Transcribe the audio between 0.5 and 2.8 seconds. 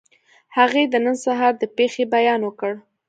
هغې د نن سهار د پېښې بیان وکړ